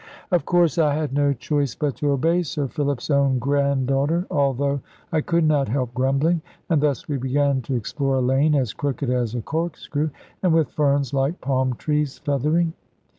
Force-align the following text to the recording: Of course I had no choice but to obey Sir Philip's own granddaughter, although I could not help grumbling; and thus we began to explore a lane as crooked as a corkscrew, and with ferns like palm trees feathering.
Of 0.31 0.45
course 0.45 0.79
I 0.79 0.95
had 0.95 1.13
no 1.13 1.31
choice 1.31 1.75
but 1.75 1.95
to 1.97 2.09
obey 2.09 2.41
Sir 2.41 2.67
Philip's 2.67 3.11
own 3.11 3.37
granddaughter, 3.37 4.25
although 4.31 4.79
I 5.11 5.21
could 5.21 5.43
not 5.47 5.67
help 5.67 5.93
grumbling; 5.93 6.41
and 6.71 6.81
thus 6.81 7.07
we 7.07 7.17
began 7.19 7.61
to 7.61 7.75
explore 7.75 8.15
a 8.15 8.19
lane 8.19 8.55
as 8.55 8.73
crooked 8.73 9.11
as 9.11 9.35
a 9.35 9.43
corkscrew, 9.43 10.09
and 10.41 10.55
with 10.55 10.71
ferns 10.71 11.13
like 11.13 11.39
palm 11.39 11.75
trees 11.75 12.17
feathering. 12.17 12.73